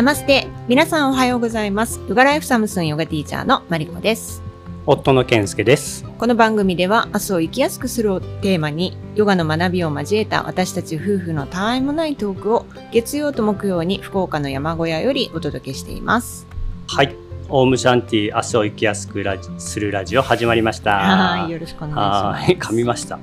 [0.00, 4.42] ナマステ皆さんおはようございますヨガライフサムスンヨガティーチャーのマリコです
[4.86, 6.06] 夫の健介です。
[6.16, 16.46] この番組では明日を生きやすくするをテーマにヨガの学びを交えた私たち夫婦のたわいもないトークを月曜と木曜に福岡の山小屋よりお届けしています
[16.88, 17.14] はい。
[17.50, 20.92] オウムシャンティ明日を生きやすくラジするラジオ始まりました。
[20.92, 23.18] はいよろしくお願いしますはい噛みました。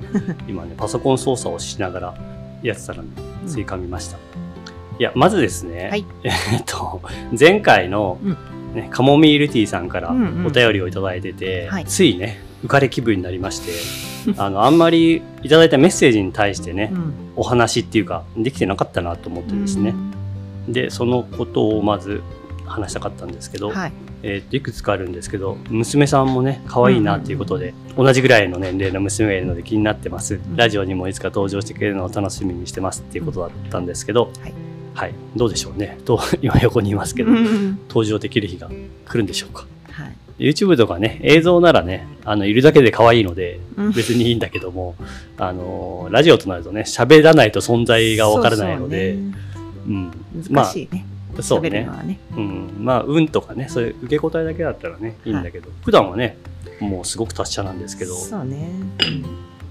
[0.46, 2.14] 今ね、パソコン操作をしながら
[2.62, 3.10] やってたのに、
[3.48, 4.47] つい噛みました。
[4.98, 6.04] いや、まずですね、はい。
[6.24, 6.32] えっ
[6.66, 7.00] と、
[7.38, 8.36] 前回の、うん。
[8.74, 10.46] ね、カモミールティーさんからうんうん。
[10.46, 11.84] お便りをいただいてて、はい。
[11.84, 17.12] ついね、浮かれ気分になりまして、 あの、あんまりいただいたメッセージに対してね、うん。
[17.36, 19.94] お話っていうか、できてなかったなと思ってですね、
[20.68, 22.22] でそのことをまず
[22.66, 23.92] 話したかったんですけど、はい。
[24.24, 30.56] えーといくつかあるんですけど娘さんもね可愛いなっていうことで、同じぐらいの年齢の娘がいるので気になってます、ん。
[30.56, 34.54] ラジオにもいつか登場してくれるのを楽しみにしてますっていうことだったんですけど、はい
[34.98, 35.14] はい。
[35.36, 35.96] どうでしょうね。
[36.04, 37.78] と今横にいますけど、うん。
[37.88, 39.64] 登場できる日が来るんでしょうか。
[39.92, 40.16] はい。
[40.50, 43.92] YouTube とかね映像ならねあのいるだけで可愛いのでうん。
[43.92, 44.96] 別にいいんだけども、
[45.36, 49.16] あのラジオとなるとね喋らないと存在がわからないので
[50.52, 51.04] 難しいね、
[51.40, 51.70] そうね。
[52.04, 52.18] ね。
[52.36, 56.36] うん、まあ、運とかね、そういう受け答えだけだったらね、いいんだけど、普段はね、
[56.80, 58.70] もうすごく達者なんですけど、そうね、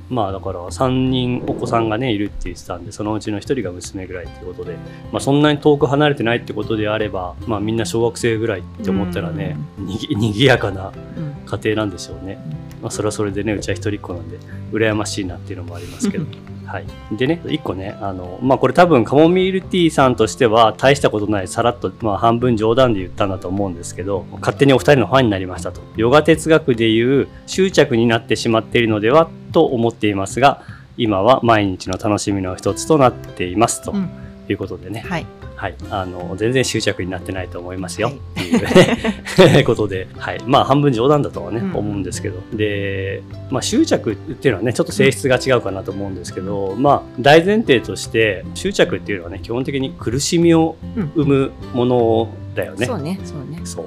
[0.10, 4.78] まあだから3人お子さんがね、いるって言ってたんで、そのうちの1人が娘ぐらいっていうことで、
[5.12, 12.38] まあそんなに遠く離れてないってことであれば、まあみんな小学生ぐらいって思ったらね、にぎにぎやかなうん家庭なんでしょうね。
[12.82, 14.38] まあそれはそれでね、うちは一人っ子なんで、
[14.72, 16.26] 羨ましいなっていうのもありますけど。
[16.68, 16.86] はい、
[17.16, 25.80] でね、一個ね、あの、まあ、これ多分カモミールティーさんとしては大したことない、さらっと、まあ、半分冗談で言ったんだと思うんですけど、勝手にお二人のファンになりましたと。
[25.96, 30.62] ヨガ哲学でいう執着になってしまっているのではと思っていますが、
[30.98, 34.10] 今は毎日の楽しみの一つとなっていますとうん。
[34.50, 35.26] いうことでね、はい。
[35.56, 38.18] はい、あの全然執着になってないと思いますよ、はい。
[38.18, 39.64] っていうね。
[39.66, 41.76] ことで、はい、まあ半分冗談だとはね、うん。
[41.76, 42.40] 思うんですけど。
[42.54, 51.12] で、まあ、執着っていうのはねちょっと性質が違うかなと思うんですけど、まあ大前提として執着っていうのはね基本的に苦しみをうん。
[51.16, 52.86] 生むものだよね。
[52.86, 53.20] そうね。
[53.24, 53.62] そうね。
[53.64, 53.86] そう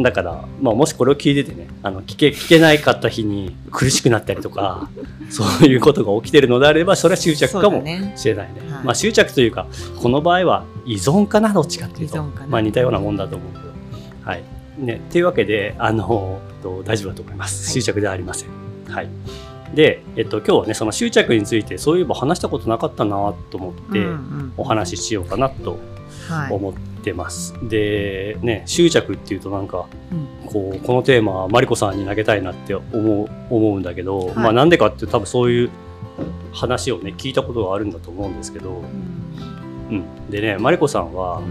[0.00, 4.88] だから、まあ、もしこれを聞いててねあの聞け聞けないかった日に苦しくなったりとか
[5.28, 7.84] そういうことが起きてるのであればそれは執着かも
[8.16, 8.60] しれないね。
[8.70, 9.66] はいまあ執着というか
[10.00, 13.72] この場合は依存かなどっちかっていうとまあ似たようなもんだと思うけど。
[14.24, 14.42] はい
[14.78, 17.66] ね、っていうわけであのと大丈夫だと思います。
[17.66, 18.48] はい執着ではありません。
[18.88, 19.08] はい
[19.74, 24.06] で、えっと、今日はねその執着についてそういえば話したことなかったなと思って
[24.56, 25.80] お話ししようかなとはい
[26.50, 27.54] 思ってます。
[27.68, 30.32] でね執着っていうとなんかうん。
[30.46, 34.34] こうこのテーマはマリコさんに投げたいなって思う思うんだけど、い。
[34.34, 35.70] まあなんでかって多分そういう
[36.52, 38.82] 話をね聞いたことがあるんだと思うんですけど、
[39.90, 41.42] うん、でねマリコさんは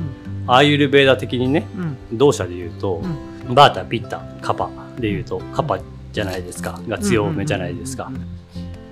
[0.47, 2.17] アーユルベーダ的にねうん。
[2.17, 3.01] 同社で言うと、
[3.49, 5.79] バータピッタカパで言うとカパ
[6.11, 6.79] じゃないですか。
[6.87, 8.11] が強めじゃないですか。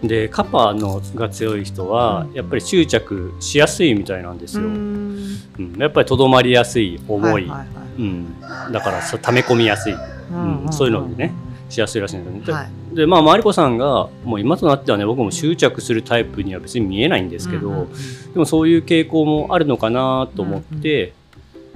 [0.03, 2.33] でカパのが強い人はうん。
[2.33, 4.63] やっぱり執着しやすいみたいなんですよ。
[4.63, 5.25] ううん。
[5.57, 7.51] んやっぱりとどまりやすい重い、
[7.97, 8.39] うん、
[8.71, 9.93] だからさ溜め込みやすい。
[9.93, 9.97] う
[10.35, 11.33] んうんそういうのでね
[11.69, 12.45] しやすいらしいんですよね。
[12.45, 12.95] ではい。
[12.95, 17.87] でまあマリコさんがもう今となってはね僕も執着するタイプには別に見えないんですけど、
[18.33, 21.13] でもそういう傾向もあるのかなと思って、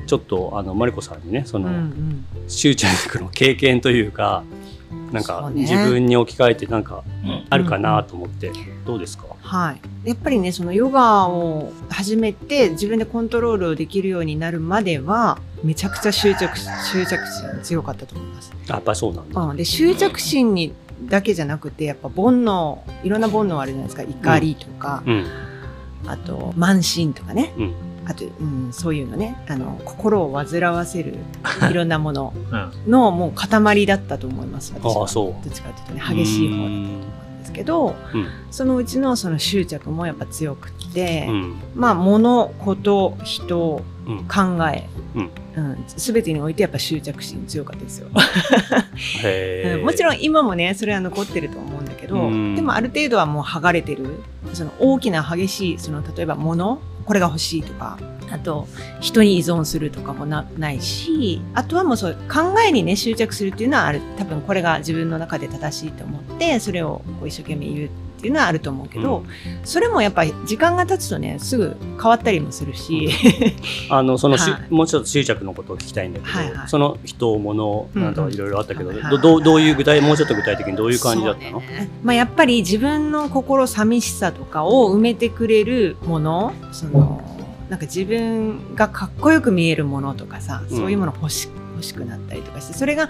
[0.08, 1.70] ちょっとあのマリコさんにねその、
[2.48, 4.44] 執着の経験というか
[5.14, 7.04] なんか自分に置き換えてなんか
[7.50, 8.52] あるかなと思って、
[8.84, 9.28] どうですか？
[9.42, 18.52] はい、やっぱりねそのヨガを始めて自分でコントロールをできるようになるまではめちゃくちゃ執着執着心強かったと思います。
[18.68, 19.40] やっぱりそうなんだ。
[19.40, 20.74] うん、で執着心に
[21.06, 24.04] だけじゃなくてやっぱ煩悩いろんな煩悩あるじゃないですか。
[24.04, 25.26] 怒りとか、うん。
[26.08, 27.54] あと慢心とかね。
[27.58, 27.74] うん
[28.06, 29.42] あと、うん、そういうのね。
[29.48, 31.16] あの心を煩わせる
[31.70, 32.34] いろんなもの。
[32.52, 32.56] う
[32.88, 32.92] ん。
[32.92, 35.08] のもう塊だったと思います私は。
[35.08, 36.90] どっちかというとね激しい方だったと思う
[37.36, 38.28] んですけどうん。
[38.52, 41.56] そのうちのその執着もやっぱ強くって、うん。
[41.76, 44.18] まあ物事人うん。
[44.26, 45.30] 考え、うん。
[45.56, 48.10] うん、全てにおいてやっぱ執着心強かったですよ、
[49.84, 52.56] もちろん今もねそれは残ってると思うんだけど、うん。
[52.56, 54.20] でもある程度はもう剥がれてる。
[54.54, 57.98] その大きな激しいその例えば物これが欲しいとか
[58.30, 58.68] あと
[59.00, 64.02] 人に依存するとかもなないしあとはもうそう考えにね執着するっていうのはある。
[64.18, 67.90] 多分これが自分の中で正しいと思ってそれをこう一生懸命言う
[68.24, 69.26] っていうのはあると思うけど、
[69.66, 73.10] それもやっぱり時間が経つとねすぐ変わったりもするし、
[73.92, 74.74] あのそのし、はい。
[74.74, 76.68] もうちょっと執着のことを聞きたいんだけど、はいはい。
[76.70, 79.10] その人物なんとかいろいろあったけど、うんうん。
[79.10, 81.90] どどうどういう具体もうちょっと具体的にどういう感じだったの、ね。
[82.02, 87.22] まあ、やっぱり自分の心寂しさとかを埋めてくれるものその
[87.70, 90.78] なんか自分がかっこよく見えるものとかさうん。
[90.78, 93.10] そういうもの欲し,、欲しくなったりとかしてそれが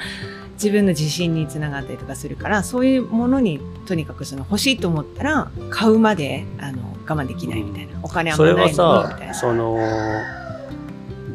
[0.54, 9.34] 自分の自信につながったりとかするからそういうものにとにかくその欲しいと思ったら買うまであの我慢できないみたいな、お金あんそれはまないのにみさたいな。
[9.34, 9.78] その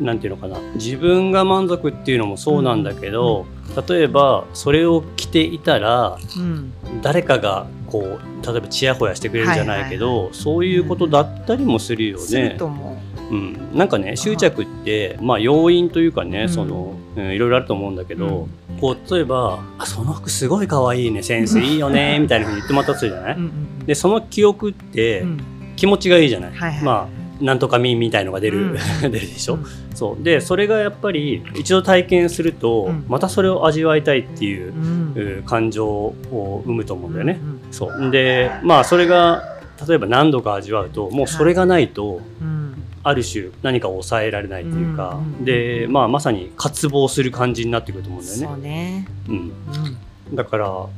[0.00, 0.58] なんていうのかな。
[0.74, 3.46] 自分が満足っていうのもそうなんだけど、
[3.88, 6.72] 例えばそれを着ていたらうん。
[7.02, 12.54] 誰かがこう例えばちやほやしてくれるじゃないけど、そういうことだったりもするよね。
[12.58, 12.97] と思
[13.30, 16.48] うん、なんかね執着って、まあ、要因というかね、うん。
[16.48, 18.18] そのうん、いろいろあると思うんだけう。
[18.18, 18.48] ど、
[18.80, 23.38] こう例えばあ「その服すごい可愛いねセンスいいよね」 みたいなふうに言ってもらったとするじゃない、
[23.86, 25.40] でその記憶ってうん。
[25.76, 26.82] 気持ちがいいじゃない、はいはい。
[26.82, 28.76] まあなんとかみみたいのが出る、うん。
[29.00, 29.64] 出るでしょ、うん。
[29.94, 30.24] そう。
[30.24, 33.04] でそれがやっぱり一度体験すると、うん。
[33.08, 34.72] またそれを味わいたいっていう
[35.14, 38.10] う、感情を生むと思うんだよね、うんそう。
[38.10, 39.42] でまあそれが
[39.86, 42.57] 例えば何度か味わうともうそれがないと、うん
[43.02, 48.46] ある種何かを抑えられないというか、うんで、まあ、まさに渇望する感じになってくると思うんだよね。
[48.46, 49.52] そうね、うん、
[50.30, 50.36] うん。
[50.36, 50.90] だから、まはい。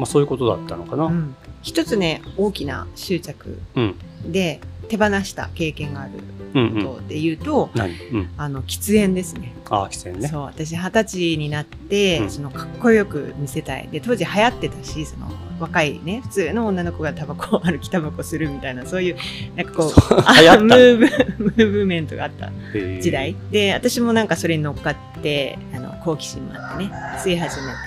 [0.00, 1.04] あ、そういうことだったのかな。
[1.04, 1.34] うん。
[1.62, 3.94] 一つね大きな執着うん、
[4.32, 6.12] で手放した経験がある。
[6.52, 7.94] ことで言うと、何？
[8.12, 8.30] うん。
[8.36, 9.54] あの喫煙ですね。
[9.70, 10.28] ああ、喫煙ね。
[10.28, 12.30] そう私二十歳になって、うん。
[12.30, 13.88] そのかっこよく見せたい。
[13.90, 19.16] で当時流行ってたしその若いね普通の女の子がタバコ歩きタバコするみたいなそういう
[19.56, 19.90] なんかこう
[20.26, 22.50] あムーブムーブメントがあった
[23.00, 23.36] 時代。
[23.50, 27.78] で私もなんかそれに乗っかってあの好奇心もあってね吸い始めて。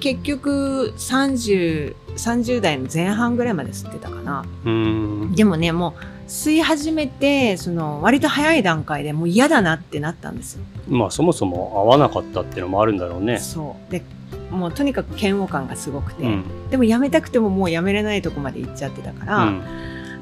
[0.00, 4.44] 結局 30, 30代の前半ぐらいまで吸ってたかな。
[4.64, 5.34] うーん。
[5.36, 10.64] でもねもう吸い始めてその割と早い段階でもう嫌だなってなったんですよ。
[10.88, 13.38] まあ、そもそも合わなかったっていうのもあるんだろうね。
[13.38, 14.02] そうで
[14.50, 16.44] もうとにかく嫌悪感がすごくて、うん。
[16.70, 19.62] でもやめたくてももうやめれないとこまで行っちゃってたから、うん。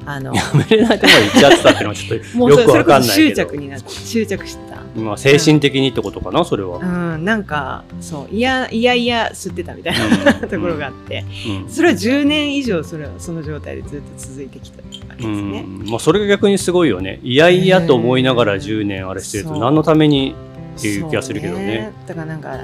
[0.05, 3.09] あのやめれないところに行っちゃってたっていうのはちょっともうよくわそれ それこそかんない。
[3.09, 4.81] 執着になって執着してた。
[4.99, 6.79] まあ、精神的にってことかな、それは。
[6.79, 9.93] うん、なんかそういやいやいや吸ってたみたい
[10.25, 11.69] な、 ところがあってうん。
[11.69, 15.61] それは10年以上それはその状態でずっと続いてきたわけですね。
[15.61, 15.89] うん。
[15.89, 17.19] まあ、それが逆にすごいよね。
[17.23, 20.35] いやいやと思いながら10年あれしてると何のために
[20.77, 21.93] っていう気がするけどね。
[21.99, 22.07] そう。
[22.09, 22.59] だからなんか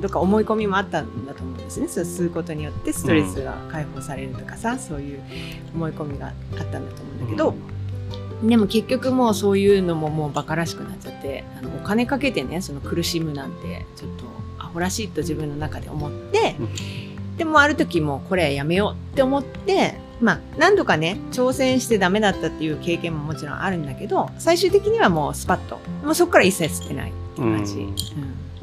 [0.00, 1.88] どっか思い込みもあったんだと思うんですね。
[1.88, 5.20] そう吸うことによってストレスが解放されるとかさ、そういう
[5.74, 7.54] 思い込みがあったんだと思うんだけど、
[8.48, 14.24] でも結局もうそういうのももうバカらしくなっちゃってあのお金かけてねその苦しむなんてちょっと
[14.58, 16.54] アホらしいと自分の中で思って、
[17.36, 25.78] でもある時もうこれはやめようって思ってまあ何度かね挑戦してダメだったっていう経験ももちろんあるんだけど最終的にはもうスパッと。
[26.04, 27.80] もうそこから一切吸ってないって感じ、うん。
[27.88, 27.94] うん。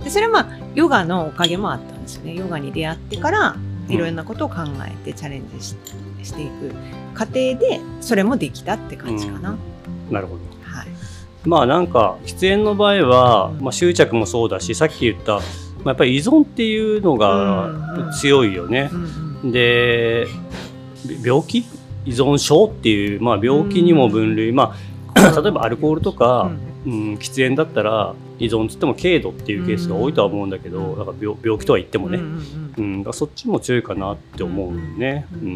[0.04, 2.36] でそれはまあヨガのおかげもあったんですよね。
[2.36, 3.56] ヨガに出会ってから
[3.90, 5.76] いろんなことを考えてチャレンジし
[6.24, 6.74] していく
[7.14, 9.56] 過程でそれもできたって感じかな、
[10.12, 10.42] なるほど。
[10.64, 10.88] はい。
[11.46, 13.62] まあなんか喫煙の場合は、うん。
[13.62, 15.44] まあ、執着もそうだしさっき言った、まあ、
[15.88, 17.18] やっぱり依存っていうのうん。
[17.18, 18.08] うん。
[18.08, 18.90] が強いよね。
[18.92, 18.96] う。
[19.48, 20.47] んでび
[21.24, 21.66] 病気？
[22.06, 24.76] 依存症っていう、まあ、病気にも分類、ま
[25.14, 26.52] あ、例えばアルコールとか、
[26.86, 30.98] うん、喫煙だったら依存つっても軽度っていうケースが多いとは思うんだけど、うん。
[30.98, 32.20] だから病病気とは言ってもね、
[32.78, 35.28] うんそっちも強いかなって思うよね。
[35.34, 35.52] ううん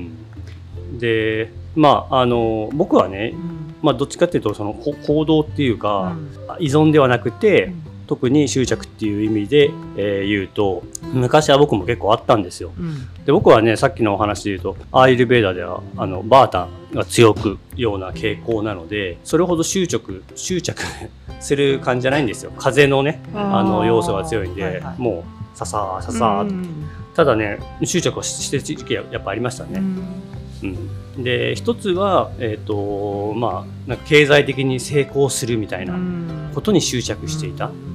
[0.95, 0.99] ん。
[0.99, 3.75] でまああの僕はねう、ん。
[3.81, 6.27] まあ、どっちかっていうとそのこ行動っていううか、ん。
[6.59, 7.73] 依存ではなくて
[8.11, 12.73] 特に執着っていう意味で、えー言うと昔は僕も結構あったんですよ。
[12.77, 13.07] うん。
[13.23, 20.83] で僕はねさっきのお話で言うとアーユルベーダではあのバータンが強くような傾向なのでそれほど執着執着
[21.39, 22.51] する感じじゃないんですよ。
[22.57, 25.01] 風のねあの要素が強いんで、はいはい。
[25.01, 25.23] も
[25.55, 26.45] うささーささ
[27.15, 29.79] ただね執着をししてる時期はやっぱありましたね。
[29.79, 30.21] うん。
[31.15, 35.97] うん、で一つは、えーとまあ、なんか経済的に成功するみたいな
[36.53, 37.90] ことに執着していた、うん、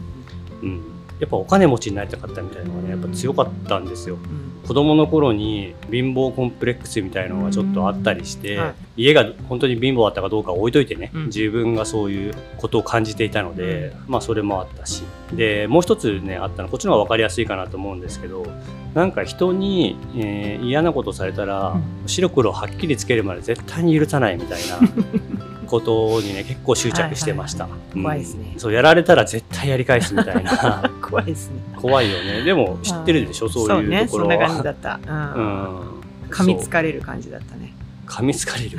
[1.21, 4.17] やっぱお金持ちになりたかったみたいなのがねやっぱ強かったんですよ。
[4.17, 4.47] うん。
[4.67, 9.05] 子供の頃に貧乏コンプレックスみたいのがちょっとあったりして、はい。
[9.05, 11.27] 家が本当に貧乏だったかどうかは置いといてね、うん。
[11.27, 15.05] 自分がそういうことを感じていたので、まあそれもあったし。
[15.33, 18.47] でもう一つねあったのこっちの方が分かりやすいかなと思うんですけど
[18.95, 24.79] なんか人に、えー嫌なことされたら、白黒はっきりつけるまで絶対に許さないみたいな
[25.67, 28.61] ことにね結構執着してました、怖いですねうん。
[28.61, 30.91] そうやられたら絶対やり返すみたいな。
[31.03, 31.61] 怖いですね。
[31.77, 32.43] 怖いよね。
[32.43, 34.35] でも知ってるでしょそういうところは。
[34.35, 35.45] そうねそんな感じだった、 うん。
[35.45, 36.31] うん。
[36.31, 37.75] 噛みつかれる感じだったね。
[38.07, 38.79] 噛みつかれる。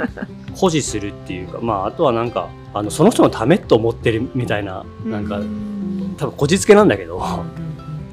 [0.54, 1.58] 保持するっていうか。
[1.60, 7.66] まああとはなんかあのその人のためと思ってるみたいななんかうん多分こじつけなんだけど、うん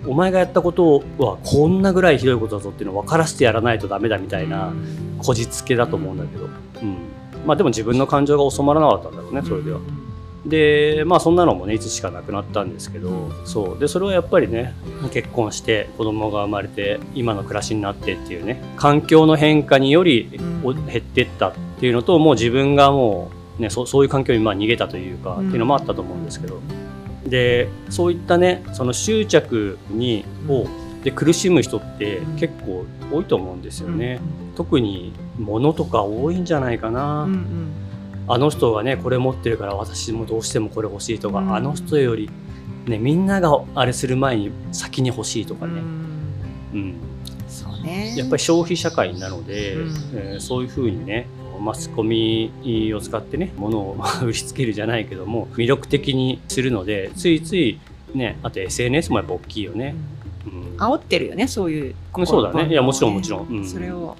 [0.05, 4.73] お前がやったことはこんなぐらいひどいことだぞっていうのを分からせてやらないとダメだみたいな
[5.19, 6.51] こじつけだと思うんだけど、うん
[7.45, 9.77] まあでも自分の感情が収まらなかったんだろうねそれでは。
[9.77, 10.49] うん。
[10.49, 13.79] でまあそんなのもねいつしかなくなったんですけど、そう。
[13.79, 14.73] でそれはやっぱりね
[15.11, 20.85] 結婚して子供が生まれて今の暮らしになってっていうね環境の変化によりうん。
[20.87, 25.47] 減ってったっていうのともう自分がもう、ね、そそういう環境にまあ逃げたというか、うん。
[25.47, 26.59] っていうのもあったと思うんですけど。
[27.25, 30.67] でそういったねその執着にを
[31.03, 34.19] で苦しむ人ってうん結構多いと思うんですよね、
[34.55, 37.71] 特に物とか多いんじゃないかな、うんうん。
[38.27, 41.55] あの人がねこれ持ってるから私もどうしてもこれ欲しいとか、うん。
[41.55, 42.29] あの人より、
[42.85, 45.79] ね、みんながあれする前に先に欲しいとかね、うん。
[46.73, 46.95] うん。
[47.47, 48.15] そうね。
[48.17, 49.93] やっぱり消費社会なので、うん。
[50.15, 51.27] えーそういうふうにね
[51.59, 52.51] マスコミ
[52.95, 57.79] を使ってね物を売りつけるじゃないけども魅力的にするのでついつい
[58.13, 59.95] ねあと SNS もやっぱ大きいよね、
[60.45, 61.95] うん、煽ってるよねそういう。
[62.17, 62.69] うんそうだね。
[62.69, 63.47] いやもちろんもちろん。
[63.47, 63.65] うん。
[63.65, 64.15] それを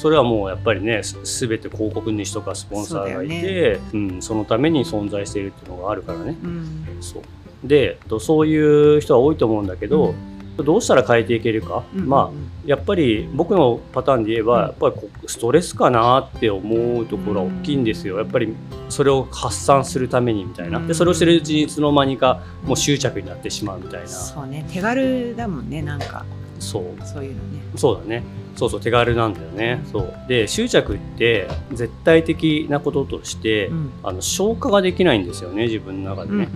[0.00, 6.38] それはもうやっぱりねす全て広告主とかスポンサーがいてそ,、うん、そのために存在しているっていうのがあるからね。
[6.42, 6.96] うん。
[7.02, 7.22] そう。
[7.62, 10.14] でとそういう人は多いと思うんだけど、
[10.56, 14.60] どうしたら変えていけるか、うんまあやっぱり僕のパターンで言えば、うん。
[14.68, 14.94] やっぱり
[15.26, 18.16] ストレスかなって思うところは大きいんですよ。
[18.16, 18.54] やっぱり
[18.88, 20.80] それを発散するためにみたいな。
[20.80, 24.08] でそれをしてるうちにいつの間にかもう執着になってしまうみたいな。
[24.08, 24.64] そうね。
[24.72, 26.24] 手軽だもんねなんか。
[26.58, 26.84] そう。
[27.06, 27.60] そういうのね。
[27.76, 28.22] そうだね。
[28.56, 29.82] そうそう手軽なんだよね。
[29.90, 30.14] そう。
[30.28, 33.90] で執着って絶対的なこととして、うん。
[34.02, 36.46] あの消化ができないんですよね自分の中でうんうね。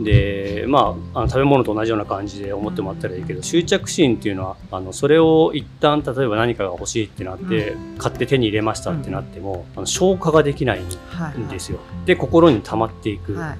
[0.00, 0.04] ん。
[0.04, 11.52] でまああの食べ物と同じような感じで思ってもらったらいいけど執着心っていうのはあのそれを一旦例えば何かが欲しいってなって、買って手に入れましたってなっても、あの消化ができないんはいはい。
[11.52, 11.78] ですよ。
[12.06, 13.54] で心に溜まっていく、は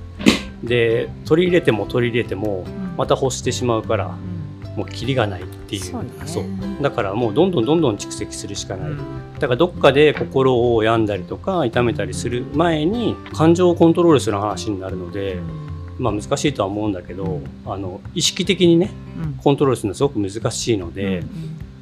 [0.64, 0.66] い。
[0.66, 2.96] で取り入れても取り入れてもうん。
[2.96, 4.31] また欲してしまうからうん
[4.76, 5.82] もうキリがないっていう。
[5.82, 6.10] そうね。
[6.26, 6.44] そう。
[6.80, 8.98] だからもうどんどんどんどん蓄積するしかない、うん。
[9.34, 15.38] だからどっかで心を病んだりとか痛めたりする前に感情をコントロールする話になるので、
[15.98, 18.90] まあ難しいとは思うんだけどあの意識的にね
[19.22, 19.34] うん。
[19.34, 21.28] コントロールするのはすごく難しいので、うん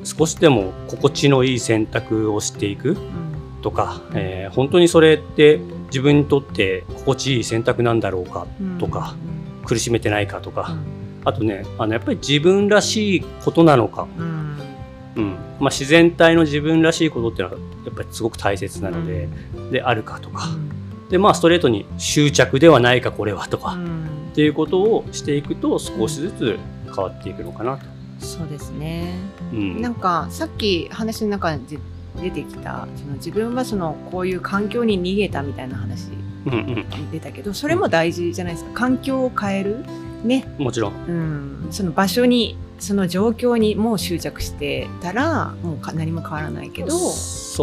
[0.02, 2.99] 少しでも心地のいい選択をしていくうん。
[3.61, 8.78] とか、えー本当にそれって自分にとって心地いい選択なんだろうかうん。
[8.78, 9.14] とか
[9.66, 14.57] 苦しめてないかとか、うんあとねあのやっぱり自分らしいことなのか、うん。
[15.17, 15.31] うん。
[15.59, 19.29] まあ、自然体の自分らしいことっていうのはやっぱりすごく大切なので、
[19.71, 20.49] であるかとか。
[21.11, 24.07] でまあストレートに執着ではないかこれはとか、っうん。
[24.35, 27.85] ていうことをしていくと少しずつ変わっていくのかなと。
[28.21, 29.15] そうですね。
[29.53, 29.83] うん。
[29.83, 31.79] なんかさっき話の中で
[32.21, 36.09] 出てきたその自分はそのこういう環境に逃げたみたいな話
[36.47, 37.11] うんうん。
[37.11, 38.71] 出たけどそれも大事じゃないですか。
[38.73, 39.85] 環境を変える
[40.25, 40.93] ね、もちろん。
[41.07, 47.03] うん、その場所にその状況にもう執着してたらもうか何も変わらないけど、ね。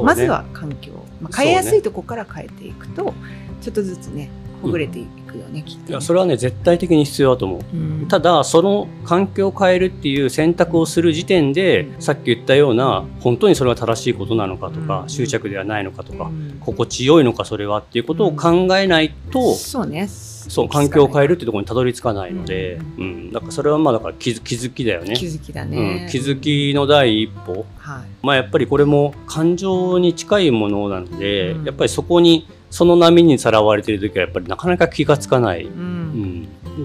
[0.04, 3.14] まずは環境、まあ、変えやすいとこから変えていくと、
[3.62, 4.30] ちょっとずつね
[4.62, 7.60] ほぐれていくよね、きっとね、いやそれはね絶対的に必要だと思う。
[7.74, 8.08] うん。
[8.08, 12.02] ただその環境を変えるっていう選択をする時点で、うん。
[12.02, 15.10] さっき言ったような本当にそれは正しいことなのかとか、うん。
[15.10, 16.58] 執着ではないのかとか、うん。
[16.60, 20.08] 心地よいのかそれはっていうことを考えないと、そうね。
[20.08, 23.32] そう環境を変えるってところにたどり着かないので、ううん。
[23.32, 25.16] だからそれはまあだから気づ気づきだよね。
[25.16, 28.08] 気づきだうね、ん、気づきの第一歩、はい。
[28.22, 31.66] まあ、やっぱりこれも感情に近いものなので、うん。
[31.66, 35.66] やっぱりそこにその波にさらわれている時はやっぱりなかなか気が付かない、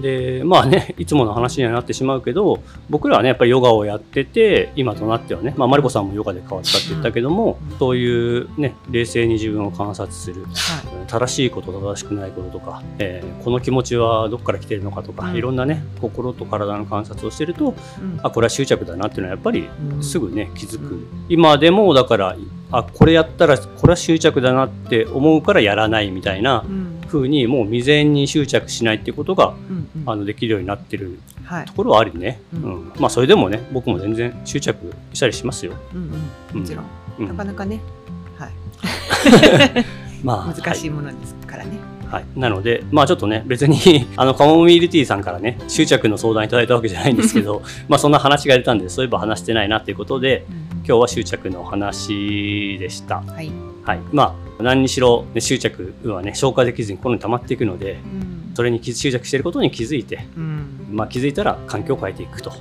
[0.01, 15.35] でまあねいつもの話にはなってしまうけど僕らはねやっぱりヨガをやってて今となってはね、まあ、マリコさんもヨガで変わったって言ったけども、うんそういうね冷静に自分を観察するは正しいこと正しくないこととか、えーこの気持ちはどこから来てるのかとか、うん。
[15.35, 18.19] いろんなね心と体の観察をしてるというん。
[18.23, 20.03] あこれは執着だなっていうのはやっぱりうん。
[20.03, 22.35] すぐね気づく、うん今でもだから
[22.71, 30.09] あこれやったらこれは執着だなって思うからやらないみたいなうん風にもう未然に執着しないっていうことがうんうん。
[30.09, 31.65] あのできるようになってるはい。
[31.65, 32.63] ところはあるね、ううん。
[32.89, 36.11] んまあそれでもね僕も全然執着したりしますよ、うん
[36.53, 36.85] うんもちろん、
[37.19, 37.27] うん。
[37.27, 37.79] なかなかね、
[38.37, 38.51] はい、
[40.23, 41.71] まあ 難しいものですからね。
[42.13, 50.45] はい、なので、まあちょっとね、別に、 あの、カモミールティーさんからね、執着の相談いただいたわけじゃないんですけど、まあそんな話が出たんで、そういえば話してないなっていうことで、
[50.87, 53.23] 今日は執着のお話でした。
[53.25, 53.49] はい、
[53.83, 53.99] はい。
[54.11, 62.53] まあ、何にしろ、ね、執着はね、消化できずに心に溜まっていくので、うんそれに気執着していることに気づいて、うんまあ気づいたら環境を変えていくと。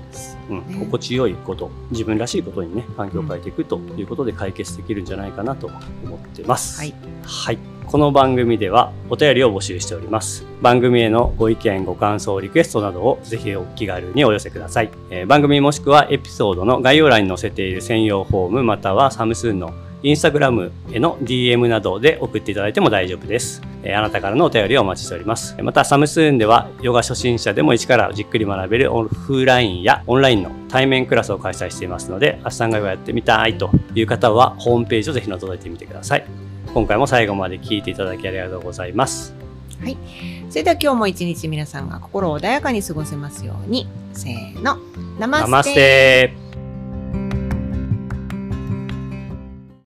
[0.48, 5.70] うんね心地よいこと、自分らしいことにね、環境を変えていくということで解決できるんじゃないかなと
[6.04, 6.80] 思ってます。
[6.80, 6.94] はい、
[7.24, 7.58] はい。
[7.86, 10.46] この番組ではお便りを募集しております。
[10.62, 14.90] 番組へのご意見、ご感想、リクエストなどをぜひお気軽にお寄せください。
[15.10, 23.62] えー番組もしくはエピソードの概要欄に載せている専用フォームまたはサムスンのインスタグラムへの DM などで送っていただいても大丈夫です。
[23.84, 25.56] えーあなたからのお便りをお待ちしております。
[25.62, 36.24] また、サムスーンでは、ヨガ初心者でも一からじっくり学べるオフラインやオンラインの対面クラスを開催していますので、アシタンガヨガやってみたいという方は、ホームページをぜひ覗いてみてください。
[36.74, 39.34] 今回も最後まで聞いていただきありがとうございます。
[40.48, 44.78] それでは今日も一日皆さんが心穏やかに過ごせますようにせーの
[45.18, 46.34] ナマステ